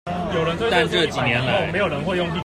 [0.71, 1.67] 但這幾年來